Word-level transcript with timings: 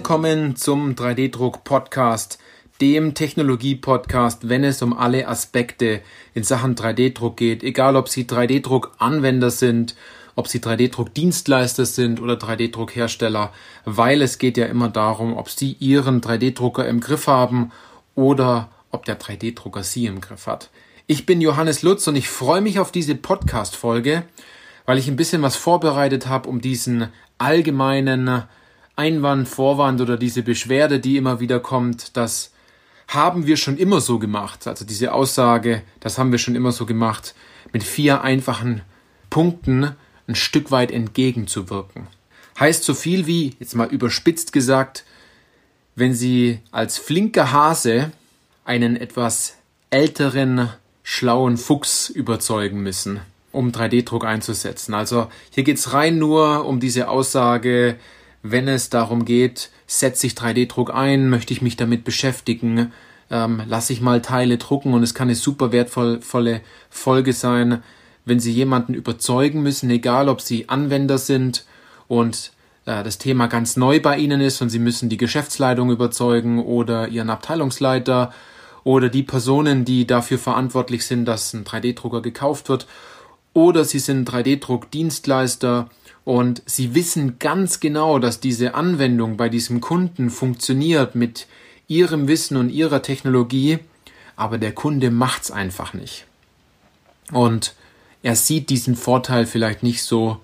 Willkommen 0.00 0.56
zum 0.56 0.94
3D-Druck-Podcast, 0.94 2.38
dem 2.80 3.12
Technologie-Podcast, 3.12 4.48
wenn 4.48 4.64
es 4.64 4.80
um 4.80 4.96
alle 4.96 5.28
Aspekte 5.28 6.00
in 6.32 6.42
Sachen 6.42 6.74
3D-Druck 6.74 7.36
geht, 7.36 7.62
egal 7.62 7.96
ob 7.96 8.08
Sie 8.08 8.24
3D-Druck-Anwender 8.24 9.50
sind, 9.50 9.94
ob 10.36 10.48
Sie 10.48 10.58
3D-Druck-Dienstleister 10.58 11.84
sind 11.84 12.18
oder 12.18 12.34
3D-Druck-Hersteller, 12.34 13.52
weil 13.84 14.22
es 14.22 14.38
geht 14.38 14.56
ja 14.56 14.64
immer 14.64 14.88
darum, 14.88 15.36
ob 15.36 15.50
Sie 15.50 15.76
Ihren 15.80 16.22
3D-Drucker 16.22 16.88
im 16.88 17.00
Griff 17.00 17.26
haben 17.26 17.70
oder 18.14 18.70
ob 18.90 19.04
der 19.04 19.20
3D-Drucker 19.20 19.82
Sie 19.82 20.06
im 20.06 20.22
Griff 20.22 20.46
hat. 20.46 20.70
Ich 21.08 21.26
bin 21.26 21.42
Johannes 21.42 21.82
Lutz 21.82 22.08
und 22.08 22.16
ich 22.16 22.30
freue 22.30 22.62
mich 22.62 22.78
auf 22.78 22.90
diese 22.90 23.16
Podcast-Folge, 23.16 24.22
weil 24.86 24.96
ich 24.96 25.08
ein 25.08 25.16
bisschen 25.16 25.42
was 25.42 25.56
vorbereitet 25.56 26.26
habe, 26.26 26.48
um 26.48 26.62
diesen 26.62 27.08
allgemeinen 27.36 28.44
Einwand, 29.00 29.48
Vorwand 29.48 30.02
oder 30.02 30.18
diese 30.18 30.42
Beschwerde, 30.42 31.00
die 31.00 31.16
immer 31.16 31.40
wieder 31.40 31.58
kommt, 31.58 32.16
das 32.18 32.52
haben 33.08 33.46
wir 33.46 33.56
schon 33.56 33.78
immer 33.78 34.00
so 34.02 34.18
gemacht. 34.18 34.66
Also 34.66 34.84
diese 34.84 35.14
Aussage, 35.14 35.82
das 36.00 36.18
haben 36.18 36.32
wir 36.32 36.38
schon 36.38 36.54
immer 36.54 36.70
so 36.70 36.84
gemacht, 36.84 37.34
mit 37.72 37.82
vier 37.82 38.22
einfachen 38.22 38.82
Punkten 39.30 39.96
ein 40.28 40.34
Stück 40.34 40.70
weit 40.70 40.92
entgegenzuwirken. 40.92 42.08
Heißt 42.58 42.84
so 42.84 42.92
viel 42.92 43.26
wie, 43.26 43.56
jetzt 43.58 43.74
mal 43.74 43.88
überspitzt 43.88 44.52
gesagt, 44.52 45.04
wenn 45.96 46.14
Sie 46.14 46.60
als 46.70 46.98
flinker 46.98 47.52
Hase 47.52 48.12
einen 48.64 48.96
etwas 48.96 49.56
älteren, 49.88 50.68
schlauen 51.02 51.56
Fuchs 51.56 52.10
überzeugen 52.10 52.82
müssen, 52.82 53.20
um 53.50 53.72
3D-Druck 53.72 54.24
einzusetzen. 54.24 54.94
Also 54.94 55.28
hier 55.50 55.64
geht's 55.64 55.94
rein 55.94 56.18
nur 56.18 56.66
um 56.66 56.78
diese 56.80 57.08
Aussage, 57.08 57.96
wenn 58.42 58.68
es 58.68 58.90
darum 58.90 59.24
geht, 59.24 59.70
setze 59.86 60.26
ich 60.26 60.34
3D-Druck 60.34 60.94
ein, 60.94 61.28
möchte 61.28 61.52
ich 61.52 61.62
mich 61.62 61.76
damit 61.76 62.04
beschäftigen, 62.04 62.92
ähm, 63.30 63.62
lasse 63.66 63.92
ich 63.92 64.00
mal 64.00 64.22
Teile 64.22 64.58
drucken 64.58 64.94
und 64.94 65.02
es 65.02 65.14
kann 65.14 65.28
eine 65.28 65.34
super 65.34 65.72
wertvolle 65.72 66.60
Folge 66.88 67.32
sein, 67.32 67.82
wenn 68.24 68.40
Sie 68.40 68.52
jemanden 68.52 68.94
überzeugen 68.94 69.62
müssen, 69.62 69.90
egal 69.90 70.28
ob 70.28 70.40
Sie 70.40 70.68
Anwender 70.68 71.18
sind 71.18 71.64
und 72.08 72.52
äh, 72.86 73.02
das 73.02 73.18
Thema 73.18 73.46
ganz 73.46 73.76
neu 73.76 74.00
bei 74.00 74.18
Ihnen 74.18 74.40
ist 74.40 74.60
und 74.62 74.70
Sie 74.70 74.78
müssen 74.78 75.08
die 75.08 75.16
Geschäftsleitung 75.16 75.90
überzeugen 75.90 76.62
oder 76.62 77.08
Ihren 77.08 77.30
Abteilungsleiter 77.30 78.32
oder 78.84 79.08
die 79.08 79.22
Personen, 79.22 79.84
die 79.84 80.06
dafür 80.06 80.38
verantwortlich 80.38 81.06
sind, 81.06 81.26
dass 81.26 81.52
ein 81.52 81.64
3D-Drucker 81.64 82.22
gekauft 82.22 82.68
wird 82.68 82.86
oder 83.52 83.84
Sie 83.84 83.98
sind 83.98 84.30
3D-Druck-Dienstleister 84.30 85.88
und 86.30 86.62
Sie 86.64 86.94
wissen 86.94 87.40
ganz 87.40 87.80
genau, 87.80 88.20
dass 88.20 88.38
diese 88.38 88.74
Anwendung 88.76 89.36
bei 89.36 89.48
diesem 89.48 89.80
Kunden 89.80 90.30
funktioniert 90.30 91.16
mit 91.16 91.48
Ihrem 91.88 92.28
Wissen 92.28 92.56
und 92.56 92.70
Ihrer 92.70 93.02
Technologie, 93.02 93.80
aber 94.36 94.56
der 94.56 94.70
Kunde 94.70 95.10
macht's 95.10 95.50
einfach 95.50 95.92
nicht. 95.92 96.26
Und 97.32 97.74
er 98.22 98.36
sieht 98.36 98.70
diesen 98.70 98.94
Vorteil 98.94 99.44
vielleicht 99.44 99.82
nicht 99.82 100.04
so 100.04 100.38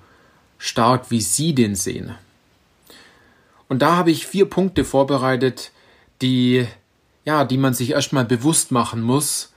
stark, 0.58 1.12
wie 1.12 1.20
Sie 1.20 1.54
den 1.54 1.76
sehen. 1.76 2.16
Und 3.68 3.80
da 3.80 3.94
habe 3.94 4.10
ich 4.10 4.26
vier 4.26 4.46
Punkte 4.46 4.84
vorbereitet, 4.84 5.70
die, 6.20 6.66
ja, 7.24 7.44
die 7.44 7.58
man 7.58 7.74
sich 7.74 7.90
erstmal 7.90 8.24
bewusst 8.24 8.72
machen 8.72 9.02
muss, 9.02 9.52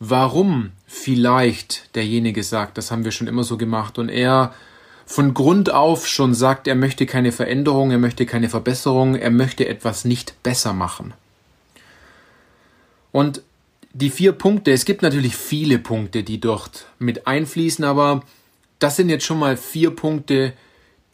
warum 0.00 0.72
vielleicht 0.86 1.94
derjenige 1.94 2.42
sagt, 2.42 2.78
das 2.78 2.90
haben 2.90 3.04
wir 3.04 3.12
schon 3.12 3.26
immer 3.26 3.44
so 3.44 3.58
gemacht 3.58 3.98
und 3.98 4.08
er 4.08 4.54
von 5.08 5.32
Grund 5.32 5.72
auf 5.72 6.06
schon 6.06 6.34
sagt, 6.34 6.68
er 6.68 6.74
möchte 6.74 7.06
keine 7.06 7.32
Veränderung, 7.32 7.90
er 7.90 7.98
möchte 7.98 8.26
keine 8.26 8.50
Verbesserung, 8.50 9.14
er 9.14 9.30
möchte 9.30 9.66
etwas 9.66 10.04
nicht 10.04 10.42
besser 10.42 10.74
machen. 10.74 11.14
Und 13.10 13.40
die 13.94 14.10
vier 14.10 14.32
Punkte, 14.32 14.70
es 14.70 14.84
gibt 14.84 15.00
natürlich 15.00 15.34
viele 15.34 15.78
Punkte, 15.78 16.22
die 16.22 16.40
dort 16.40 16.84
mit 16.98 17.26
einfließen, 17.26 17.86
aber 17.86 18.22
das 18.80 18.96
sind 18.96 19.08
jetzt 19.08 19.24
schon 19.24 19.38
mal 19.38 19.56
vier 19.56 19.92
Punkte, 19.92 20.52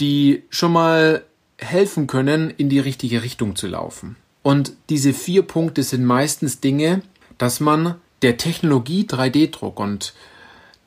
die 0.01 0.43
schon 0.51 0.73
mal 0.73 1.23
helfen 1.59 2.09
können, 2.09 2.51
in 2.51 2.69
die 2.69 2.81
richtige 2.81 3.23
Richtung 3.23 3.55
zu 3.55 3.69
laufen. 3.69 4.17
Und 4.43 4.73
diese 4.89 5.13
vier 5.13 5.43
Punkte 5.43 5.85
sind 5.85 6.05
meistens 6.05 6.59
Dinge, 6.59 7.03
dass 7.39 7.61
man 7.61 7.95
der 8.23 8.39
Technologie 8.39 9.05
3D-Druck 9.05 9.79
und 9.79 10.15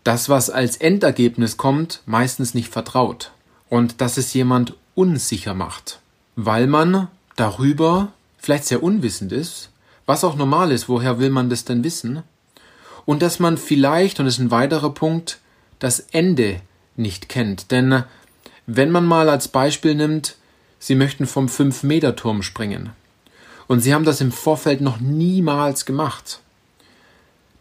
das, 0.07 0.29
was 0.29 0.49
als 0.49 0.77
Endergebnis 0.77 1.57
kommt, 1.57 2.01
meistens 2.05 2.53
nicht 2.53 2.69
vertraut 2.69 3.31
und 3.67 3.99
dass 3.99 4.15
es 4.15 4.33
jemand 4.33 4.73
unsicher 4.95 5.53
macht, 5.53 5.99
weil 6.37 6.65
man 6.65 7.09
darüber 7.35 8.13
vielleicht 8.37 8.63
sehr 8.63 8.81
unwissend 8.81 9.33
ist, 9.33 9.69
was 10.05 10.23
auch 10.23 10.37
normal 10.37 10.71
ist, 10.71 10.87
woher 10.87 11.19
will 11.19 11.29
man 11.29 11.49
das 11.49 11.65
denn 11.65 11.83
wissen? 11.83 12.23
Und 13.05 13.21
dass 13.21 13.39
man 13.39 13.57
vielleicht, 13.57 14.19
und 14.19 14.25
das 14.25 14.35
ist 14.35 14.39
ein 14.39 14.51
weiterer 14.51 14.91
Punkt, 14.91 15.39
das 15.79 15.99
Ende 15.99 16.61
nicht 16.95 17.27
kennt. 17.27 17.71
Denn 17.71 18.05
wenn 18.65 18.91
man 18.91 19.05
mal 19.05 19.27
als 19.27 19.49
Beispiel 19.49 19.93
nimmt, 19.93 20.37
Sie 20.79 20.95
möchten 20.95 21.25
vom 21.25 21.47
5-Meter-Turm 21.47 22.43
springen 22.43 22.91
und 23.67 23.81
Sie 23.81 23.93
haben 23.93 24.05
das 24.05 24.21
im 24.21 24.31
Vorfeld 24.31 24.79
noch 24.79 25.01
niemals 25.01 25.85
gemacht, 25.85 26.39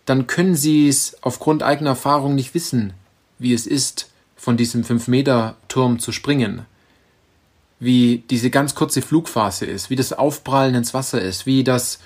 dann 0.06 0.26
können 0.26 0.54
Sie 0.54 0.88
es 0.88 1.16
aufgrund 1.22 1.62
eigener 1.62 1.90
Erfahrung 1.90 2.34
nicht 2.34 2.54
wissen, 2.54 2.94
wie 3.38 3.52
es 3.52 3.66
ist, 3.66 4.10
von 4.36 4.56
diesem 4.56 4.84
5-Meter-Turm 4.84 5.98
zu 5.98 6.12
springen. 6.12 6.64
Wie 7.78 8.24
diese 8.30 8.48
ganz 8.48 8.74
kurze 8.74 9.02
Flugphase 9.02 9.66
ist, 9.66 9.90
wie 9.90 9.96
das 9.96 10.12
Aufprallen 10.12 10.74
ins 10.74 10.94
Wasser 10.94 11.20
ist, 11.20 11.44
wie 11.44 11.64
das 11.64 11.98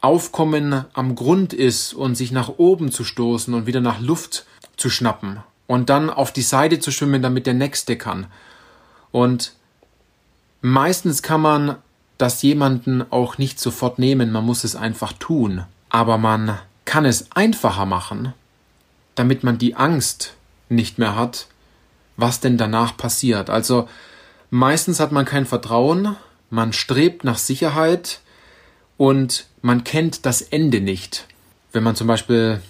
Aufkommen 0.00 0.84
am 0.94 1.14
Grund 1.16 1.52
ist 1.52 1.92
und 1.92 2.14
sich 2.14 2.30
nach 2.30 2.48
oben 2.56 2.92
zu 2.92 3.04
stoßen 3.04 3.52
und 3.52 3.66
wieder 3.66 3.80
nach 3.80 4.00
Luft 4.00 4.46
zu 4.76 4.88
schnappen 4.88 5.40
und 5.66 5.90
dann 5.90 6.08
auf 6.08 6.32
die 6.32 6.42
Seite 6.42 6.78
zu 6.78 6.92
schwimmen, 6.92 7.20
damit 7.20 7.46
der 7.46 7.54
nächste 7.54 7.96
kann. 7.96 8.26
Und 9.10 9.52
meistens 10.62 11.22
kann 11.22 11.40
man 11.40 11.76
das 12.16 12.42
jemanden 12.42 13.04
auch 13.10 13.38
nicht 13.38 13.60
sofort 13.60 13.98
nehmen, 13.98 14.32
man 14.32 14.44
muss 14.44 14.64
es 14.64 14.76
einfach 14.76 15.12
tun. 15.12 15.64
Aber 15.88 16.18
man 16.18 16.58
kann 16.88 17.04
es 17.04 17.30
einfacher 17.32 17.84
machen, 17.84 18.32
damit 19.14 19.44
man 19.44 19.58
die 19.58 19.76
Angst 19.76 20.32
nicht 20.70 20.98
mehr 20.98 21.14
hat, 21.14 21.46
was 22.16 22.40
denn 22.40 22.56
danach 22.56 22.96
passiert. 22.96 23.50
Also 23.50 23.86
meistens 24.48 24.98
hat 24.98 25.12
man 25.12 25.26
kein 25.26 25.44
Vertrauen, 25.44 26.16
man 26.48 26.72
strebt 26.72 27.24
nach 27.24 27.36
Sicherheit 27.36 28.20
und 28.96 29.44
man 29.60 29.84
kennt 29.84 30.24
das 30.24 30.40
Ende 30.40 30.80
nicht. 30.80 31.26
Wenn 31.72 31.82
man 31.82 31.94
zum 31.94 32.06
Beispiel 32.06 32.62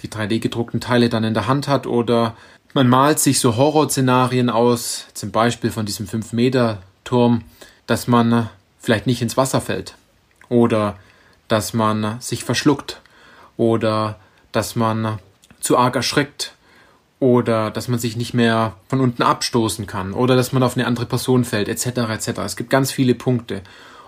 die 0.00 0.08
3D 0.08 0.40
gedruckten 0.40 0.80
Teile 0.80 1.10
dann 1.10 1.24
in 1.24 1.34
der 1.34 1.46
Hand 1.46 1.68
hat 1.68 1.86
oder 1.86 2.34
man 2.72 2.88
malt 2.88 3.18
sich 3.18 3.40
so 3.40 3.56
Horrorszenarien 3.56 4.48
aus, 4.48 5.04
zum 5.12 5.32
Beispiel 5.32 5.70
von 5.70 5.84
diesem 5.84 6.06
5 6.06 6.32
Meter 6.32 6.80
Turm, 7.04 7.42
dass 7.86 8.06
man 8.06 8.48
vielleicht 8.78 9.06
nicht 9.06 9.20
ins 9.20 9.36
Wasser 9.36 9.60
fällt 9.60 9.96
oder 10.48 10.98
dass 11.46 11.74
man 11.74 12.18
sich 12.22 12.42
verschluckt 12.42 13.02
oder 13.56 14.18
dass 14.52 14.76
man 14.76 15.18
zu 15.60 15.76
arg 15.76 15.96
erschreckt 15.96 16.54
oder 17.18 17.70
dass 17.70 17.88
man 17.88 17.98
sich 17.98 18.16
nicht 18.16 18.34
mehr 18.34 18.74
von 18.88 19.00
unten 19.00 19.22
abstoßen 19.22 19.86
kann 19.86 20.12
oder 20.12 20.36
dass 20.36 20.52
man 20.52 20.62
auf 20.62 20.76
eine 20.76 20.86
andere 20.86 21.06
Person 21.06 21.44
fällt, 21.44 21.68
etc. 21.68 21.86
etc. 22.10 22.28
Es 22.44 22.56
gibt 22.56 22.70
ganz 22.70 22.92
viele 22.92 23.14
Punkte. 23.14 23.62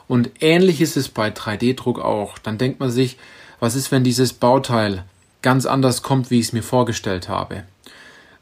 Und 0.06 0.31
ähnlich 0.40 0.81
ist 0.81 0.96
es 0.96 1.08
bei 1.08 1.28
3D-Druck 1.28 2.00
auch. 2.00 2.38
Dann 2.38 2.58
denkt 2.58 2.81
man 2.81 2.90
sich, 2.90 3.19
was 3.61 3.75
ist, 3.75 3.93
wenn 3.93 4.05
dieses 4.05 4.32
Bauteil 4.32 5.05
ganz 5.43 5.67
anders 5.67 6.02
kommt, 6.02 6.31
wie 6.31 6.38
ich 6.38 6.46
es 6.46 6.52
mir 6.52 6.62
vorgestellt 6.62 7.28
habe? 7.28 7.64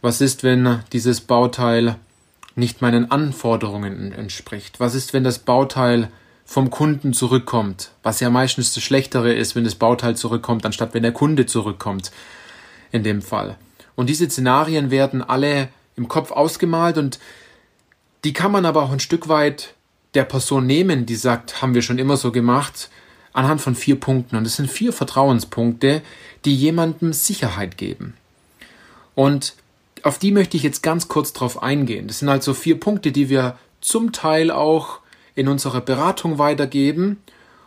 Was 0.01 0.21
ist, 0.21 0.45
wenn 0.45 0.81
dieses 0.93 1.21
Bauteil 1.21 1.97
nicht 2.55 2.83
meinen 2.83 3.11
Anforderungen 3.11 4.13
entspricht? 4.13 4.81
Was 4.81 4.95
ist, 4.95 5.13
wenn 5.13 5.25
das 5.25 5.41
Bauteil 5.41 6.11
vom 6.47 6.71
Kunden 6.71 7.13
zurückkommt, 7.13 7.91
was 8.03 8.21
ja 8.21 8.31
meistens 8.31 8.73
das 8.73 8.83
Schlechtere 8.83 9.35
ist, 9.35 9.57
wenn 9.57 9.65
das 9.65 9.75
Bauteil 9.75 10.17
zurückkommt, 10.17 10.65
anstatt 10.65 10.95
wenn 10.95 11.03
der 11.03 11.13
Kunde 11.13 11.45
zurückkommt, 11.45 12.13
in 12.93 13.03
dem 13.03 13.21
Fall. 13.21 13.57
Und 13.97 14.09
diese 14.09 14.31
Szenarien 14.31 14.91
werden 14.91 15.23
alle 15.23 15.69
im 15.97 16.09
Kopf 16.09 16.31
ausgemalt 16.31 16.99
und 16.99 17.19
die 18.25 18.33
kann 18.33 18.53
man 18.53 18.65
aber 18.65 18.83
auch 18.83 18.93
ein 18.93 19.01
Stück 19.01 19.29
weit 19.29 19.75
der 20.15 20.25
Person 20.25 20.67
nehmen, 20.67 21.05
die 21.05 21.17
sagt, 21.17 21.61
haben 21.61 21.75
wir 21.75 21.83
schon 21.83 21.99
immer 21.99 22.17
so 22.17 22.33
gemacht, 22.33 22.91
anhand 23.33 23.61
von 23.61 23.75
vier 23.75 24.01
Punkten. 24.01 24.37
Und 24.37 24.47
es 24.47 24.57
sind 24.57 24.71
vier 24.71 24.93
Vertrauenspunkte, 24.93 26.03
die 26.45 26.57
jemandem 26.57 27.13
Sicherheit 27.13 27.77
geben. 27.77 28.15
Und 29.15 29.55
auf 30.03 30.19
die 30.19 30.31
möchte 30.33 30.57
ich 30.57 30.63
jetzt 30.63 30.83
ganz 30.83 31.09
kurz 31.09 31.33
drauf 31.33 31.63
eingehen. 31.63 32.07
Das 32.07 32.21
sind 32.21 32.29
also 32.29 32.55
vier 32.55 32.81
Punkte, 32.81 33.13
die 33.13 33.29
wir 33.29 33.59
zum 33.81 34.13
Teil 34.13 34.51
auch 34.51 35.01
in 35.37 35.47
unserer 35.47 35.81
Beratung 35.81 36.39
weitergeben. 36.39 37.23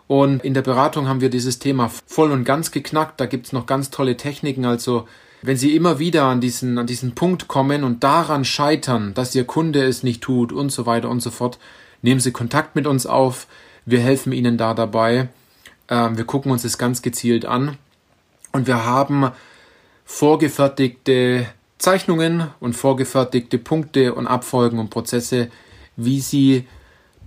Und 0.08 0.44
in 0.44 0.54
der 0.54 0.64
Beratung 0.64 1.08
haben 1.08 1.22
wir 1.22 1.30
dieses 1.30 1.60
Thema 1.60 1.90
voll 2.08 2.32
und 2.32 2.44
ganz 2.44 2.72
geknackt. 2.72 3.22
Da 3.22 3.28
gibt's 3.28 3.54
noch 3.54 3.68
ganz 3.68 3.92
tolle 3.92 4.18
Techniken. 4.18 4.66
Also 4.66 5.08
wenn 5.42 5.56
Sie 5.56 5.76
immer 5.76 6.00
wieder 6.00 6.26
an 6.26 6.42
diesen, 6.42 6.78
an 6.78 6.88
diesen 6.88 7.16
Punkt 7.16 7.48
kommen 7.48 7.84
und 7.84 8.04
daran 8.04 8.44
scheitern, 8.44 9.14
dass 9.14 9.36
Ihr 9.36 9.46
Kunde 9.46 9.84
es 9.84 10.04
nicht 10.04 10.22
tut 10.22 10.52
und 10.52 10.72
so 10.72 10.86
weiter 10.86 11.10
und 11.10 11.22
so 11.22 11.30
fort, 11.30 11.60
nehmen 12.02 12.20
Sie 12.20 12.32
Kontakt 12.32 12.76
mit 12.76 12.88
uns 12.88 13.06
auf. 13.06 13.48
Wir 13.86 14.00
helfen 14.00 14.34
Ihnen 14.34 14.58
da 14.58 14.74
dabei. 14.74 15.30
Ähm, 15.88 16.18
wir 16.18 16.26
gucken 16.26 16.52
uns 16.52 16.64
das 16.64 16.80
ganz 16.80 17.04
gezielt 17.04 17.46
an. 17.46 17.78
Und 18.52 18.66
wir 18.66 18.84
haben 18.86 19.32
vorgefertigte 20.06 21.46
Zeichnungen 21.78 22.48
und 22.60 22.74
vorgefertigte 22.74 23.60
Punkte 23.60 24.16
und 24.16 24.26
Abfolgen 24.26 24.80
und 24.80 24.90
Prozesse, 24.90 25.50
wie 25.96 26.20
Sie 26.20 26.66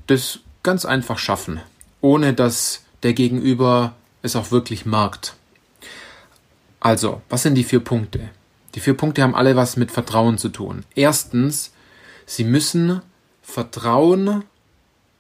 das 0.06 0.40
ganz 0.62 0.84
einfach 0.84 1.18
schaffen, 1.18 1.60
ohne 2.00 2.34
dass 2.34 2.82
der 3.02 3.12
Gegenüber 3.12 3.94
es 4.22 4.36
auch 4.36 4.50
wirklich 4.50 4.86
merkt. 4.86 5.34
Also, 6.80 7.22
was 7.28 7.42
sind 7.42 7.54
die 7.54 7.64
vier 7.64 7.80
Punkte? 7.80 8.30
Die 8.74 8.80
vier 8.80 8.94
Punkte 8.94 9.22
haben 9.22 9.34
alle 9.34 9.56
was 9.56 9.76
mit 9.76 9.90
Vertrauen 9.90 10.38
zu 10.38 10.48
tun. 10.48 10.84
Erstens, 10.94 11.72
Sie 12.26 12.44
müssen 12.44 13.02
Vertrauen 13.42 14.44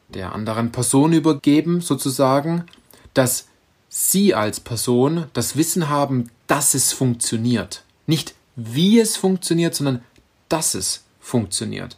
der 0.08 0.32
anderen 0.32 0.72
Person 0.72 1.12
übergeben, 1.12 1.80
sozusagen, 1.80 2.64
dass 3.14 3.48
Sie 3.88 4.34
als 4.34 4.60
Person 4.60 5.26
das 5.34 5.56
Wissen 5.56 5.88
haben, 5.88 6.30
dass 6.46 6.74
es 6.74 6.92
funktioniert. 6.92 7.82
Nicht 8.06 8.34
wie 8.56 8.98
es 9.00 9.16
funktioniert, 9.16 9.74
sondern 9.74 10.02
dass 10.48 10.74
es 10.74 11.04
funktioniert. 11.20 11.96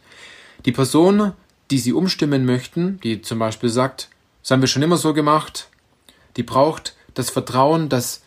Die 0.65 0.71
Person, 0.71 1.33
die 1.71 1.79
Sie 1.79 1.93
umstimmen 1.93 2.45
möchten, 2.45 2.99
die 3.01 3.21
zum 3.21 3.39
Beispiel 3.39 3.69
sagt, 3.69 4.09
das 4.41 4.51
haben 4.51 4.61
wir 4.61 4.67
schon 4.67 4.83
immer 4.83 4.97
so 4.97 5.13
gemacht, 5.13 5.69
die 6.37 6.43
braucht 6.43 6.95
das 7.13 7.29
Vertrauen, 7.29 7.89
dass 7.89 8.21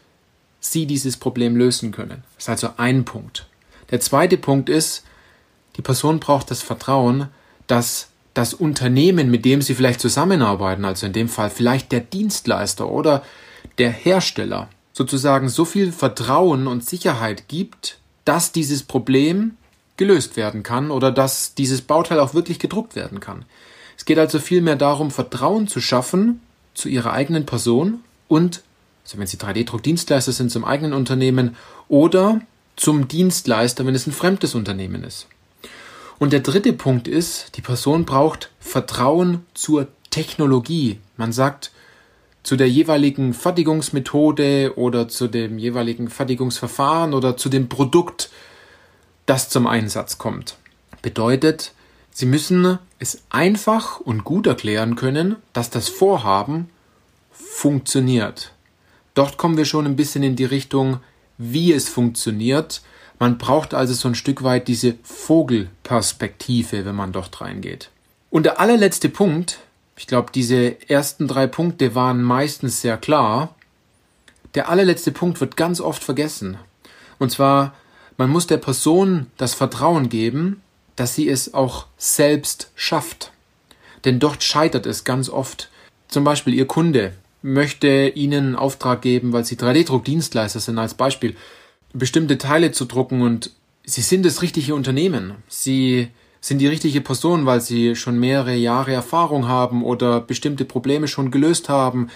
Sie 0.60 0.86
dieses 0.86 1.16
Problem 1.16 1.56
lösen 1.56 1.92
können. 1.92 2.24
Das 2.34 2.44
ist 2.44 2.48
also 2.48 2.70
ein 2.76 3.04
Punkt. 3.04 3.46
Der 3.90 4.00
zweite 4.00 4.36
Punkt 4.36 4.68
ist, 4.68 5.04
die 5.76 5.82
Person 5.82 6.18
braucht 6.18 6.50
das 6.50 6.62
Vertrauen, 6.62 7.28
dass 7.68 8.08
das 8.34 8.54
Unternehmen, 8.54 9.30
mit 9.30 9.44
dem 9.44 9.62
Sie 9.62 9.74
vielleicht 9.74 10.00
zusammenarbeiten, 10.00 10.84
also 10.84 11.06
in 11.06 11.12
dem 11.12 11.28
Fall 11.28 11.50
vielleicht 11.50 11.92
der 11.92 12.00
Dienstleister 12.00 12.88
oder 12.90 13.22
der 13.78 13.90
Hersteller, 13.90 14.68
sozusagen 14.92 15.48
so 15.48 15.64
viel 15.64 15.92
Vertrauen 15.92 16.66
und 16.66 16.84
Sicherheit 16.84 17.46
gibt, 17.46 17.98
dass 18.24 18.50
dieses 18.50 18.82
Problem 18.82 19.56
gelöst 19.98 20.36
werden 20.36 20.62
kann 20.62 20.90
oder 20.90 21.12
dass 21.12 21.54
dieses 21.54 21.82
Bauteil 21.82 22.18
auch 22.20 22.32
wirklich 22.32 22.58
gedruckt 22.58 22.96
werden 22.96 23.20
kann. 23.20 23.44
Es 23.98 24.06
geht 24.06 24.18
also 24.18 24.38
vielmehr 24.38 24.76
darum, 24.76 25.10
Vertrauen 25.10 25.68
zu 25.68 25.80
schaffen 25.80 26.40
zu 26.72 26.88
ihrer 26.88 27.12
eigenen 27.12 27.44
Person 27.44 28.00
und, 28.28 28.62
also 29.04 29.18
wenn 29.18 29.26
sie 29.26 29.36
3D-Druckdienstleister 29.36 30.32
sind, 30.32 30.50
zum 30.50 30.64
eigenen 30.64 30.94
Unternehmen 30.94 31.56
oder 31.88 32.40
zum 32.76 33.08
Dienstleister, 33.08 33.84
wenn 33.84 33.94
es 33.94 34.06
ein 34.06 34.12
fremdes 34.12 34.54
Unternehmen 34.54 35.02
ist. 35.04 35.26
Und 36.18 36.32
der 36.32 36.40
dritte 36.40 36.72
Punkt 36.72 37.08
ist, 37.08 37.56
die 37.56 37.60
Person 37.60 38.04
braucht 38.04 38.50
Vertrauen 38.60 39.44
zur 39.54 39.88
Technologie. 40.10 40.98
Man 41.16 41.32
sagt, 41.32 41.72
zu 42.42 42.56
der 42.56 42.68
jeweiligen 42.68 43.34
Fertigungsmethode 43.34 44.72
oder 44.76 45.08
zu 45.08 45.28
dem 45.28 45.58
jeweiligen 45.58 46.08
Fertigungsverfahren 46.08 47.14
oder 47.14 47.36
zu 47.36 47.48
dem 47.48 47.68
Produkt, 47.68 48.30
das 49.28 49.48
zum 49.48 49.66
Einsatz 49.66 50.18
kommt. 50.18 50.56
Bedeutet, 51.02 51.72
Sie 52.10 52.26
müssen 52.26 52.80
es 52.98 53.22
einfach 53.30 54.00
und 54.00 54.24
gut 54.24 54.48
erklären 54.48 54.96
können, 54.96 55.36
dass 55.52 55.70
das 55.70 55.88
Vorhaben 55.88 56.68
funktioniert. 57.30 58.52
Dort 59.14 59.36
kommen 59.36 59.56
wir 59.56 59.64
schon 59.64 59.86
ein 59.86 59.94
bisschen 59.94 60.24
in 60.24 60.34
die 60.34 60.44
Richtung, 60.44 60.98
wie 61.36 61.72
es 61.72 61.88
funktioniert. 61.88 62.82
Man 63.20 63.38
braucht 63.38 63.72
also 63.72 63.94
so 63.94 64.08
ein 64.08 64.16
Stück 64.16 64.42
weit 64.42 64.66
diese 64.66 64.96
Vogelperspektive, 65.04 66.84
wenn 66.84 66.96
man 66.96 67.12
dort 67.12 67.40
reingeht. 67.40 67.90
Und 68.30 68.46
der 68.46 68.58
allerletzte 68.58 69.08
Punkt, 69.08 69.60
ich 69.96 70.06
glaube, 70.06 70.32
diese 70.34 70.88
ersten 70.88 71.28
drei 71.28 71.46
Punkte 71.46 71.94
waren 71.94 72.22
meistens 72.22 72.80
sehr 72.80 72.96
klar. 72.96 73.54
Der 74.54 74.68
allerletzte 74.68 75.12
Punkt 75.12 75.40
wird 75.40 75.56
ganz 75.56 75.80
oft 75.80 76.02
vergessen. 76.02 76.58
Und 77.20 77.30
zwar, 77.30 77.74
man 78.18 78.28
muss 78.28 78.46
der 78.46 78.58
Person 78.58 79.28
das 79.38 79.54
Vertrauen 79.54 80.10
geben, 80.10 80.60
dass 80.96 81.14
sie 81.14 81.28
es 81.28 81.54
auch 81.54 81.86
selbst 81.96 82.70
schafft. 82.74 83.32
Denn 84.04 84.18
dort 84.18 84.42
scheitert 84.42 84.84
es 84.84 85.04
ganz 85.04 85.30
oft. 85.30 85.70
Zum 86.08 86.24
Beispiel 86.24 86.52
Ihr 86.52 86.66
Kunde 86.66 87.14
möchte 87.40 88.12
Ihnen 88.14 88.46
einen 88.46 88.56
Auftrag 88.56 89.00
geben, 89.00 89.32
weil 89.32 89.44
Sie 89.44 89.56
3D-Druckdienstleister 89.56 90.60
sind 90.60 90.78
als 90.78 90.94
Beispiel, 90.94 91.36
bestimmte 91.94 92.36
Teile 92.36 92.72
zu 92.72 92.84
drucken 92.84 93.22
und 93.22 93.52
Sie 93.84 94.02
sind 94.02 94.26
das 94.26 94.42
richtige 94.42 94.74
Unternehmen. 94.74 95.36
Sie 95.48 96.08
sind 96.40 96.58
die 96.58 96.66
richtige 96.66 97.00
Person, 97.00 97.46
weil 97.46 97.60
sie 97.60 97.96
schon 97.96 98.18
mehrere 98.18 98.54
Jahre 98.54 98.92
Erfahrung 98.92 99.48
haben 99.48 99.82
oder 99.82 100.20
bestimmte 100.20 100.64
Probleme 100.64 101.08
schon 101.08 101.30
gelöst 101.30 101.68
haben, 101.68 102.08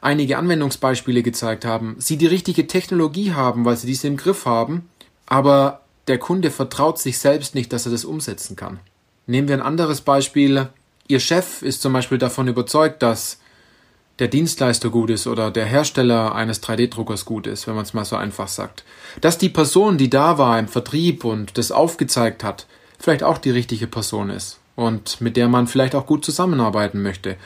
einige 0.00 0.38
Anwendungsbeispiele 0.38 1.22
gezeigt 1.22 1.64
haben, 1.64 1.96
sie 1.98 2.16
die 2.16 2.26
richtige 2.26 2.66
Technologie 2.66 3.32
haben, 3.32 3.64
weil 3.64 3.76
sie 3.76 3.86
diese 3.86 4.06
im 4.08 4.16
Griff 4.16 4.46
haben, 4.46 4.88
aber 5.28 5.82
der 6.08 6.18
Kunde 6.18 6.50
vertraut 6.50 6.98
sich 6.98 7.18
selbst 7.18 7.54
nicht, 7.54 7.72
dass 7.72 7.86
er 7.86 7.92
das 7.92 8.04
umsetzen 8.04 8.56
kann. 8.56 8.80
Nehmen 9.26 9.48
wir 9.48 9.56
ein 9.56 9.62
anderes 9.62 10.00
Beispiel. 10.00 10.68
Ihr 11.06 11.20
Chef 11.20 11.62
ist 11.62 11.82
zum 11.82 11.92
Beispiel 11.92 12.18
davon 12.18 12.48
überzeugt, 12.48 13.02
dass 13.02 13.38
der 14.18 14.28
Dienstleister 14.28 14.88
gut 14.88 15.10
ist 15.10 15.26
oder 15.26 15.50
der 15.50 15.66
Hersteller 15.66 16.34
eines 16.34 16.62
3D-Druckers 16.62 17.24
gut 17.24 17.46
ist, 17.46 17.66
wenn 17.66 17.74
man 17.74 17.84
es 17.84 17.94
mal 17.94 18.04
so 18.04 18.16
einfach 18.16 18.48
sagt. 18.48 18.84
Dass 19.20 19.38
die 19.38 19.50
Person, 19.50 19.98
die 19.98 20.10
da 20.10 20.38
war 20.38 20.58
im 20.58 20.66
Vertrieb 20.66 21.24
und 21.24 21.56
das 21.58 21.70
aufgezeigt 21.70 22.42
hat, 22.42 22.66
vielleicht 22.98 23.22
auch 23.22 23.38
die 23.38 23.50
richtige 23.50 23.86
Person 23.86 24.30
ist 24.30 24.58
und 24.76 25.20
mit 25.20 25.36
der 25.36 25.48
man 25.48 25.66
vielleicht 25.66 25.94
auch 25.94 26.06
gut 26.06 26.24
zusammenarbeiten 26.24 27.02
möchte. 27.02 27.36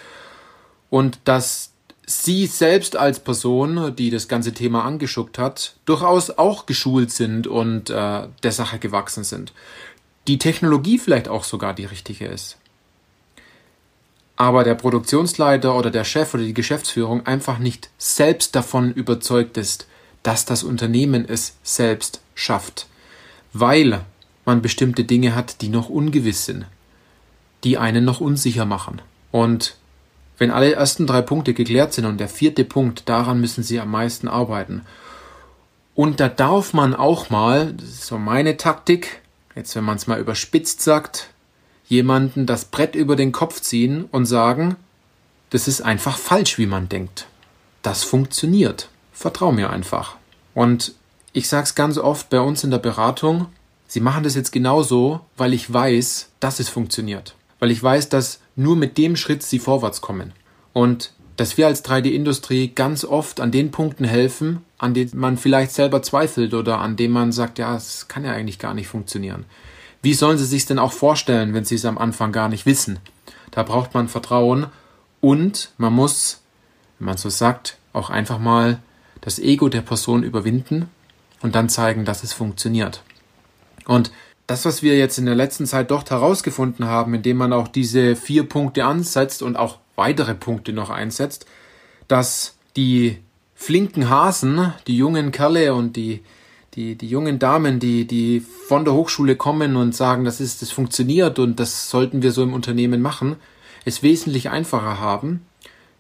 Und 0.89 1.19
dass 1.25 1.72
Sie 2.05 2.47
selbst 2.47 2.97
als 2.97 3.21
Person, 3.21 3.95
die 3.97 4.11
das 4.11 4.27
ganze 4.27 4.53
Thema 4.53 4.85
angeschuckt 4.85 5.39
hat, 5.39 5.77
durchaus 5.85 6.31
auch 6.31 6.67
geschult 6.67 7.13
sind 7.13 7.47
und 7.47 7.91
äh, 7.91 8.27
der 8.43 8.53
Sache 8.53 8.79
gewachsen 8.79 9.25
sind. 9.25 9.53
Die 10.27 10.39
Technologie 10.39 10.99
vielleicht 10.99 11.29
auch 11.29 11.45
sogar 11.45 11.75
die 11.75 11.85
richtige 11.85 12.27
ist. 12.27 12.59
Aber 14.37 14.65
der 14.65 14.75
Produktionsleiter 14.75 15.77
oder 15.77 15.91
der 15.91 16.05
Chef 16.05 16.35
oder 16.35 16.43
die 16.43 16.55
Geschäftsführung 16.55 17.27
einfach 17.27 17.59
nicht 17.59 17.91
selbst 17.99 18.57
davon 18.57 18.93
überzeugt 18.93 19.57
ist, 19.57 19.87
dass 20.23 20.45
das 20.45 20.65
Unternehmen 20.65 21.25
es 21.29 21.57
selbst 21.63 22.21
schafft. 22.35 22.87
Weil 23.53 24.05
man 24.45 24.63
bestimmte 24.63 25.05
Dinge 25.05 25.35
hat, 25.35 25.61
die 25.61 25.69
noch 25.69 25.89
ungewiss 25.89 26.47
sind, 26.47 26.67
die 27.63 27.79
einen 27.79 28.05
noch 28.05 28.21
unsicher 28.21 28.65
machen. 28.65 29.03
Und 29.31 29.77
wenn 30.43 30.51
alle 30.51 30.73
ersten 30.73 31.07
drei 31.07 31.23
Punkte 31.23 31.55
geklärt 31.55 31.93
sind 31.93 32.05
und 32.05 32.19
der 32.19 32.29
vierte 32.29 32.65
Punkt, 32.65 33.09
daran 33.09 33.41
müssen 33.41 33.63
Sie 33.63 33.79
am 33.79 33.93
meisten 33.93 34.27
arbeiten. 34.27 34.83
Und 35.95 36.19
da 36.19 36.29
darf 36.29 36.75
man 36.75 36.97
auch 36.97 37.31
mal, 37.31 37.75
das 37.75 37.89
ist 37.89 38.07
so 38.07 38.19
meine 38.19 38.57
Taktik, 38.57 39.21
jetzt 39.55 39.77
wenn 39.77 39.85
man 39.85 39.99
es 39.99 40.09
mal 40.09 40.19
überspitzt 40.19 40.81
sagt, 40.81 41.29
jemanden 41.87 42.45
das 42.45 42.65
Brett 42.65 42.97
über 42.97 43.15
den 43.15 43.31
Kopf 43.31 43.61
ziehen 43.61 44.09
und 44.11 44.27
sagen, 44.27 44.75
das 45.51 45.69
ist 45.69 45.81
einfach 45.81 46.19
falsch, 46.19 46.59
wie 46.59 46.67
man 46.67 46.89
denkt. 46.89 47.29
Das 47.83 48.03
funktioniert. 48.03 48.89
Vertrau 49.13 49.53
mir 49.53 49.71
einfach. 49.71 50.17
Und 50.55 50.97
ich 51.33 51.49
sage 51.49 51.63
es 51.63 51.77
ganz 51.77 51.99
oft 51.99 52.31
bei 52.31 52.41
uns 52.41 52.65
in 52.65 52.73
der 52.73 52.79
Beratung, 52.79 53.47
Sie 53.87 54.01
machen 54.01 54.25
das 54.25 54.35
jetzt 54.35 54.51
genauso, 54.51 55.21
weil 55.37 55.53
ich 55.53 55.73
weiß, 55.73 56.31
dass 56.41 56.59
es 56.59 56.69
funktioniert. 56.69 57.37
Weil 57.61 57.71
ich 57.71 57.81
weiß, 57.81 58.09
dass 58.09 58.41
nur 58.57 58.77
mit 58.77 58.99
dem 58.99 59.17
Schritt 59.17 59.43
Sie 59.43 59.59
vorwärts 59.59 60.01
kommen. 60.01 60.33
Und 60.73 61.13
dass 61.37 61.57
wir 61.57 61.67
als 61.67 61.85
3D-Industrie 61.85 62.69
ganz 62.75 63.05
oft 63.05 63.41
an 63.41 63.51
den 63.51 63.71
Punkten 63.71 64.05
helfen, 64.05 64.65
an 64.79 64.95
denen 64.95 65.13
man 65.15 65.39
vielleicht 65.39 65.73
selber 65.73 66.03
zweifelt 66.03 66.55
oder 66.55 66.79
an 66.79 66.97
denen 66.97 67.15
man 67.15 67.33
sagt, 67.33 67.59
ja, 67.59 67.75
es 67.75 68.09
kann 68.09 68.25
ja 68.25 68.33
eigentlich 68.33 68.59
gar 68.59 68.75
nicht 68.75 68.89
funktionieren. 68.89 69.45
Wie 70.03 70.15
sollen 70.15 70.39
Sie 70.39 70.45
sich 70.45 70.67
denn 70.67 70.79
auch 70.79 70.93
vorstellen, 70.93 71.55
wenn 71.55 71.65
Sie 71.65 71.77
es 71.77 71.85
am 71.85 71.99
Anfang 71.99 72.33
gar 72.33 72.49
nicht 72.49 72.67
wissen? 72.67 72.99
Da 73.51 73.63
braucht 73.63 73.95
man 73.95 74.09
Vertrauen 74.09 74.67
und 75.21 75.71
man 75.79 75.93
muss, 75.93 76.43
wenn 76.99 77.07
man 77.07 77.17
so 77.17 77.31
sagt, 77.31 77.79
auch 77.93 78.11
einfach 78.11 78.39
mal 78.39 78.81
das 79.21 79.39
Ego 79.39 79.69
der 79.69 79.83
Person 79.83 80.23
überwinden 80.25 80.89
und 81.41 81.55
dann 81.55 81.69
zeigen, 81.69 82.05
dass 82.05 82.25
es 82.25 82.33
funktioniert. 82.33 83.03
Und 83.87 84.11
das, 84.53 84.67
was 84.67 84.83
wir 84.83 84.99
jetzt 84.99 85.17
in 85.17 85.25
der 85.25 85.35
letzten 85.35 85.65
Zeit 85.65 85.91
dort 85.91 86.11
herausgefunden 86.11 86.85
haben, 86.85 87.15
indem 87.15 87.39
man 87.39 87.55
auch 87.55 87.69
diese 87.69 88.17
vier 88.17 88.47
Punkte 88.47 88.85
ansetzt 88.85 89.43
und 89.43 89.57
auch 89.57 89.79
weitere 89.97 90.35
Punkte 90.35 90.75
noch 90.75 90.91
einsetzt, 90.91 91.47
dass 92.07 92.55
die 92.77 93.17
flinken 93.55 94.11
Hasen, 94.11 94.75
die 94.87 94.99
jungen 94.99 95.33
Kerle 95.33 95.73
und 95.73 95.97
die, 95.97 96.21
die, 96.75 96.97
die 96.97 97.09
jungen 97.09 97.39
Damen, 97.39 97.81
die, 97.81 98.07
die 98.07 98.41
von 98.41 98.85
der 98.85 98.93
Hochschule 98.93 99.37
kommen 99.37 99.75
und 99.75 99.95
sagen, 99.95 100.27
das 100.27 100.39
ist, 100.39 100.61
das 100.61 100.71
funktioniert 100.71 101.39
und 101.39 101.59
das 101.59 101.89
sollten 101.89 102.21
wir 102.21 102.33
so 102.33 102.43
im 102.43 102.53
Unternehmen 102.53 103.01
machen, 103.01 103.37
es 103.87 104.03
wesentlich 104.03 104.51
einfacher 104.51 105.01
haben, 105.01 105.47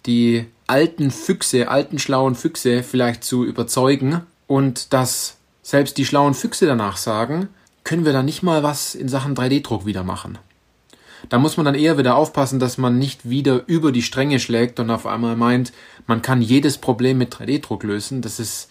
die 0.04 0.44
alten 0.66 1.10
Füchse, 1.10 1.70
alten 1.70 1.98
schlauen 1.98 2.34
Füchse 2.34 2.82
vielleicht 2.82 3.24
zu 3.24 3.46
überzeugen 3.46 4.20
und 4.46 4.92
dass 4.92 5.38
selbst 5.62 5.96
die 5.96 6.04
schlauen 6.04 6.34
Füchse 6.34 6.66
danach 6.66 6.98
sagen, 6.98 7.48
können 7.84 8.04
wir 8.04 8.12
da 8.12 8.22
nicht 8.22 8.42
mal 8.42 8.62
was 8.62 8.94
in 8.94 9.08
Sachen 9.08 9.34
3D-Druck 9.34 9.86
wieder 9.86 10.04
machen. 10.04 10.38
Da 11.28 11.38
muss 11.38 11.56
man 11.56 11.66
dann 11.66 11.74
eher 11.74 11.98
wieder 11.98 12.16
aufpassen, 12.16 12.58
dass 12.58 12.78
man 12.78 12.98
nicht 12.98 13.28
wieder 13.28 13.62
über 13.66 13.92
die 13.92 14.02
Stränge 14.02 14.40
schlägt 14.40 14.80
und 14.80 14.90
auf 14.90 15.06
einmal 15.06 15.36
meint, 15.36 15.72
man 16.06 16.22
kann 16.22 16.42
jedes 16.42 16.78
Problem 16.78 17.18
mit 17.18 17.34
3D-Druck 17.34 17.84
lösen. 17.84 18.22
Das 18.22 18.40
ist 18.40 18.70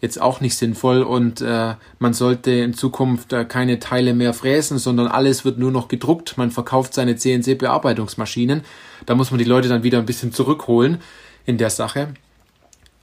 jetzt 0.00 0.20
auch 0.20 0.40
nicht 0.40 0.56
sinnvoll 0.56 1.02
und 1.02 1.40
äh, 1.40 1.74
man 1.98 2.12
sollte 2.12 2.50
in 2.50 2.74
Zukunft 2.74 3.32
äh, 3.32 3.44
keine 3.44 3.78
Teile 3.78 4.12
mehr 4.12 4.34
fräsen, 4.34 4.78
sondern 4.78 5.06
alles 5.06 5.44
wird 5.44 5.58
nur 5.58 5.70
noch 5.70 5.88
gedruckt. 5.88 6.36
Man 6.36 6.50
verkauft 6.50 6.94
seine 6.94 7.16
CNC-Bearbeitungsmaschinen. 7.16 8.62
Da 9.06 9.14
muss 9.14 9.30
man 9.30 9.38
die 9.38 9.44
Leute 9.44 9.68
dann 9.68 9.82
wieder 9.82 9.98
ein 9.98 10.06
bisschen 10.06 10.32
zurückholen 10.32 10.98
in 11.46 11.58
der 11.58 11.70
Sache. 11.70 12.08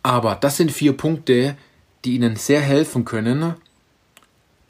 Aber 0.04 0.36
das 0.36 0.58
sind 0.58 0.72
vier 0.72 0.94
Punkte, 0.94 1.56
die 2.06 2.16
Ihnen 2.16 2.36
sehr 2.36 2.62
helfen 2.62 3.06
können, 3.06 3.56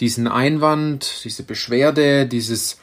diesen 0.02 0.28
Einwand, 0.28 1.24
diese 1.24 1.44
Beschwerde, 1.44 2.26
dieses, 2.26 2.80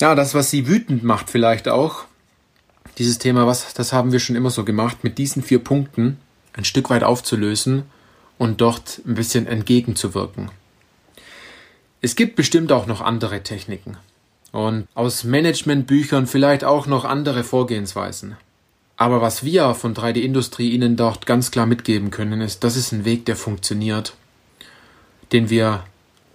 ja, 0.00 0.14
das, 0.14 0.34
was 0.34 0.50
Sie 0.50 0.66
wütend 0.66 1.04
macht 1.04 1.30
vielleicht 1.30 1.68
auch, 1.68 2.04
dieses 2.98 3.18
Thema, 3.18 3.46
was, 3.46 3.72
das 3.72 3.92
haben 3.92 4.12
wir 4.12 4.20
schon 4.20 4.36
immer 4.36 4.50
so 4.50 4.64
gemacht, 4.64 5.04
mit 5.04 5.16
diesen 5.16 5.42
vier 5.42 5.60
Punkten 5.60 6.18
ein 6.52 6.64
Stück 6.64 6.90
weit 6.90 7.04
aufzulösen 7.04 7.84
und 8.36 8.60
dort 8.60 9.00
ein 9.06 9.14
bisschen 9.14 9.46
entgegenzuwirken. 9.46 10.50
Es 12.00 12.16
gibt 12.16 12.36
bestimmt 12.36 12.72
auch 12.72 12.86
noch 12.86 13.00
andere 13.00 13.42
Techniken 13.42 13.96
und 14.50 14.88
aus 14.94 15.24
Managementbüchern 15.24 16.26
vielleicht 16.26 16.64
auch 16.64 16.86
noch 16.86 17.04
andere 17.04 17.44
Vorgehensweisen. 17.44 18.36
Aber 18.96 19.22
was 19.22 19.44
wir 19.44 19.74
von 19.74 19.94
3D-Industrie 19.94 20.70
Ihnen 20.70 20.96
dort 20.96 21.26
ganz 21.26 21.50
klar 21.50 21.66
mitgeben 21.66 22.10
können, 22.10 22.40
ist, 22.40 22.62
das 22.62 22.76
ist 22.76 22.92
ein 22.92 23.04
Weg, 23.04 23.24
der 23.24 23.36
funktioniert, 23.36 24.14
den 25.32 25.48
wir 25.48 25.84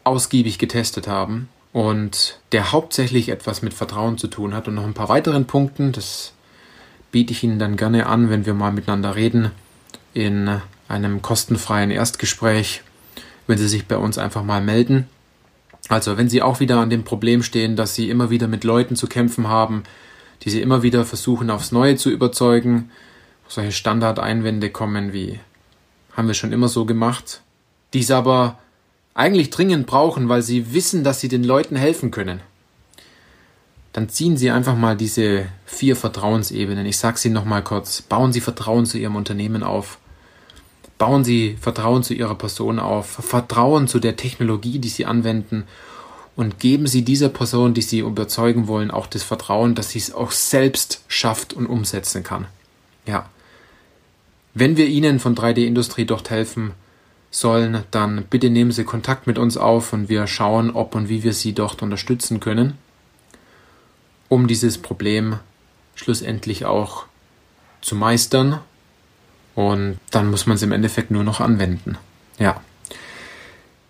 ausgiebig 0.08 0.58
getestet 0.58 1.08
haben 1.08 1.50
und 1.74 2.40
der 2.52 2.72
hauptsächlich 2.72 3.30
etwas 3.30 3.62
mit 3.62 3.74
Vertrauen 3.74 4.18
zu 4.18 4.28
tun 4.28 4.54
hat 4.54 4.68
und 4.68 4.76
noch 4.76 4.86
ein 4.86 4.94
paar 4.94 5.10
weiteren 5.10 5.46
Punkten, 5.46 5.92
das 5.92 6.34
biete 7.12 7.34
ich 7.34 7.44
Ihnen 7.44 7.60
dann 7.60 7.78
gerne 7.78 8.08
an, 8.08 8.30
wenn 8.30 8.46
wir 8.46 8.54
mal 8.54 8.72
miteinander 8.72 9.16
reden 9.16 9.52
in 10.14 10.62
einem 10.88 11.22
kostenfreien 11.22 11.92
Erstgespräch, 11.92 12.82
wenn 13.46 13.58
Sie 13.58 13.68
sich 13.68 13.88
bei 13.88 13.98
uns 13.98 14.18
einfach 14.18 14.44
mal 14.44 14.62
melden. 14.62 15.08
Also 15.90 16.18
wenn 16.18 16.30
Sie 16.30 16.42
auch 16.42 16.60
wieder 16.60 16.80
an 16.80 16.90
dem 16.90 17.04
Problem 17.04 17.44
stehen, 17.44 17.76
dass 17.76 17.96
Sie 17.96 18.10
immer 18.10 18.30
wieder 18.30 18.48
mit 18.48 18.64
Leuten 18.64 18.96
zu 18.96 19.08
kämpfen 19.08 19.48
haben, 19.48 19.84
die 20.44 20.50
Sie 20.50 20.62
immer 20.62 20.84
wieder 20.84 21.06
versuchen 21.06 21.50
aufs 21.50 21.72
Neue 21.72 21.96
zu 21.96 22.10
überzeugen, 22.10 22.92
solche 23.48 23.72
Standardeinwände 23.72 24.70
kommen 24.70 25.14
wie 25.14 25.40
haben 26.14 26.28
wir 26.28 26.34
schon 26.34 26.52
immer 26.52 26.68
so 26.68 26.86
gemacht, 26.86 27.42
dies 27.94 28.10
aber 28.10 28.58
eigentlich 29.18 29.50
dringend 29.50 29.88
brauchen, 29.88 30.30
weil 30.30 30.44
sie 30.44 30.74
wissen, 30.74 31.04
dass 31.04 31.20
sie 31.20 31.28
den 31.28 31.44
Leuten 31.44 31.76
helfen 31.76 32.12
können. 32.12 32.40
Dann 33.92 34.10
ziehen 34.10 34.38
Sie 34.38 34.52
einfach 34.52 34.76
mal 34.76 34.96
diese 34.96 35.48
vier 35.66 35.96
Vertrauensebenen. 35.96 36.86
Ich 36.86 37.00
sage 37.00 37.18
sie 37.18 37.32
nochmal 37.32 37.64
kurz. 37.64 38.04
Bauen 38.04 38.32
Sie 38.32 38.42
Vertrauen 38.42 38.86
zu 38.86 39.00
Ihrem 39.00 39.16
Unternehmen 39.16 39.64
auf. 39.64 39.98
Bauen 41.00 41.24
Sie 41.24 41.58
Vertrauen 41.60 42.04
zu 42.04 42.14
Ihrer 42.14 42.36
Person 42.36 42.78
auf, 42.78 43.08
Vertrauen 43.08 43.88
zu 43.88 44.00
der 44.00 44.16
Technologie, 44.16 44.78
die 44.78 44.90
Sie 44.90 45.08
anwenden 45.08 45.64
und 46.36 46.60
geben 46.60 46.86
Sie 46.86 47.02
dieser 47.02 47.30
Person, 47.30 47.74
die 47.74 47.82
Sie 47.82 48.00
überzeugen 48.00 48.68
wollen, 48.68 48.92
auch 48.92 49.08
das 49.08 49.24
Vertrauen, 49.24 49.74
dass 49.74 49.90
sie 49.90 50.00
es 50.00 50.14
auch 50.14 50.30
selbst 50.30 51.02
schafft 51.08 51.54
und 51.54 51.66
umsetzen 51.66 52.24
kann. 52.24 52.46
Ja. 53.08 53.28
Wenn 54.54 54.78
wir 54.78 54.86
Ihnen 54.86 55.20
von 55.20 55.36
3D-Industrie 55.36 56.06
dort 56.06 56.30
helfen 56.30 56.74
sollen, 57.32 57.84
dann 57.92 58.24
bitte 58.30 58.50
nehmen 58.50 58.72
Sie 58.72 58.84
Kontakt 58.84 59.28
mit 59.28 59.38
uns 59.38 59.58
auf 59.58 59.94
und 59.94 60.10
wir 60.10 60.28
schauen, 60.28 60.72
ob 60.72 60.96
und 60.96 61.10
wie 61.10 61.24
wir 61.24 61.34
Sie 61.34 61.54
dort 61.54 61.82
unterstützen 61.82 62.40
können, 62.40 62.78
um 64.30 64.48
dieses 64.48 64.78
Problem 64.78 65.40
schlussendlich 65.96 66.66
auch 66.66 67.06
zu 67.82 67.96
meistern 67.96 68.60
und 69.56 70.00
dann 70.12 70.30
muss 70.30 70.46
man 70.46 70.56
es 70.56 70.62
im 70.62 70.72
Endeffekt 70.72 71.10
nur 71.12 71.24
noch 71.24 71.40
anwenden. 71.40 71.98
Ja. 72.38 72.62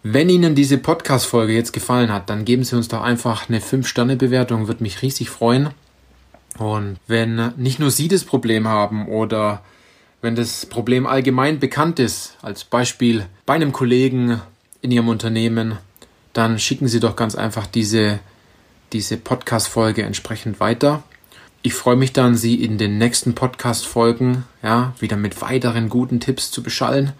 Wenn 0.03 0.29
Ihnen 0.29 0.55
diese 0.55 0.77
Podcast-Folge 0.77 1.53
jetzt 1.53 1.73
gefallen 1.73 2.13
hat, 2.13 2.29
dann 2.29 2.45
geben 2.45 2.63
Sie 2.63 2.75
uns 2.77 2.87
doch 2.87 3.01
einfach 3.01 3.49
eine 3.49 3.59
5-Sterne-Bewertung, 3.59 4.67
würde 4.67 4.83
mich 4.83 5.01
riesig 5.01 5.29
freuen. 5.29 5.71
Und 6.57 6.97
wenn 7.07 7.53
nicht 7.57 7.79
nur 7.79 7.91
Sie 7.91 8.07
das 8.07 8.23
Problem 8.23 8.67
haben 8.67 9.07
oder 9.09 9.61
wenn 10.27 10.35
das 10.35 10.65
Problem 10.65 11.07
allgemein 11.07 11.57
bekannt 11.57 11.99
ist, 11.99 12.35
als 12.41 12.65
Beispiel 12.65 13.27
bei 13.45 13.53
einem 13.53 13.71
Kollegen 13.71 14.41
in 14.81 14.91
Ihrem 14.91 15.07
Unternehmen, 15.07 15.77
dann 16.33 16.59
schicken 16.59 16.89
Sie 16.89 16.99
doch 16.99 17.15
ganz 17.15 17.35
einfach 17.35 17.65
diese, 17.65 18.19
diese 18.91 19.15
Podcast-Folge 19.15 20.03
entsprechend 20.03 20.59
weiter. 20.59 21.03
Ich 21.61 21.73
freue 21.73 21.95
mich 21.95 22.11
dann, 22.11 22.35
Sie 22.35 22.61
in 22.61 22.77
den 22.77 22.97
nächsten 22.97 23.35
Podcast-Folgen 23.35 24.43
ja, 24.61 24.93
wieder 24.99 25.15
mit 25.15 25.41
weiteren 25.41 25.87
guten 25.87 26.19
Tipps 26.19 26.51
zu 26.51 26.61
beschallen. 26.61 27.13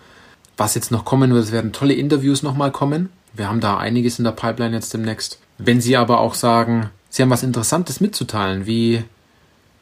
Was 0.58 0.76
jetzt 0.76 0.92
noch 0.92 1.06
kommen 1.06 1.34
wird, 1.34 1.46
es 1.46 1.54
werden 1.54 1.72
tolle 1.72 1.94
Interviews 1.94 2.44
nochmal 2.44 2.74
kommen. 2.74 3.08
Wir 3.32 3.48
haben 3.48 3.62
da 3.62 3.78
einiges 3.78 4.20
in 4.20 4.26
der 4.26 4.34
Pipeline 4.34 4.76
jetzt 4.76 4.94
demnächst. 4.94 5.40
Wenn 5.58 5.80
Sie 5.80 5.96
aber 5.96 6.20
auch 6.20 6.34
sagen, 6.34 6.90
Sie 7.10 7.22
haben 7.22 7.30
was 7.30 7.44
Interessantes 7.44 8.02
mitzuteilen, 8.02 8.66
wie 8.66 9.06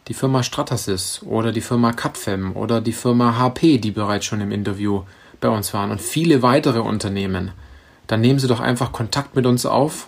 die 0.08 0.14
Firma 0.14 0.44
Stratasys 0.44 1.22
oder 1.26 1.52
die 1.52 1.62
Firma 1.62 1.92
Capfem 1.92 2.56
oder 2.56 2.82
die 2.82 2.94
Firma 2.94 3.38
HP, 3.38 3.80
die 3.80 3.92
bereits 3.92 4.26
schon 4.26 4.42
im 4.42 4.52
Interview 4.52 5.04
bei 5.42 5.50
uns 5.50 5.74
waren 5.74 5.92
und 5.92 6.02
viele 6.02 6.42
weitere 6.42 6.80
Unternehmen, 6.80 7.52
dann 8.08 8.22
nehmen 8.22 8.40
Sie 8.40 8.48
doch 8.48 8.60
einfach 8.60 8.92
Kontakt 8.92 9.36
mit 9.36 9.46
uns 9.46 9.66
auf 9.66 10.08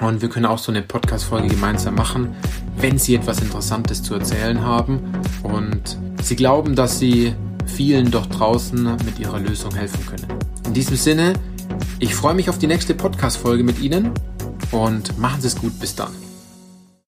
und 0.00 0.20
wir 0.20 0.28
können 0.28 0.46
auch 0.46 0.58
so 0.58 0.72
eine 0.72 0.82
Podcast-Folge 0.82 1.48
gemeinsam 1.48 1.94
machen, 1.94 2.34
wenn 2.76 2.98
Sie 2.98 3.14
etwas 3.14 3.40
Interessantes 3.40 4.02
zu 4.02 4.14
erzählen 4.14 4.62
haben 4.62 5.00
und 5.42 5.96
Sie 6.22 6.34
glauben, 6.34 6.74
dass 6.74 6.98
Sie 6.98 7.34
vielen 7.66 8.10
dort 8.10 8.36
draußen 8.36 8.96
mit 9.04 9.18
Ihrer 9.20 9.38
Lösung 9.38 9.74
helfen 9.74 10.04
können. 10.06 10.26
In 10.66 10.74
diesem 10.74 10.96
Sinne, 10.96 11.34
ich 12.00 12.14
freue 12.14 12.34
mich 12.34 12.50
auf 12.50 12.58
die 12.58 12.66
nächste 12.66 12.94
Podcast-Folge 12.94 13.62
mit 13.62 13.80
Ihnen 13.80 14.10
und 14.72 15.16
machen 15.18 15.40
Sie 15.40 15.46
es 15.46 15.56
gut. 15.56 15.78
Bis 15.78 15.94
dann. 15.94 16.23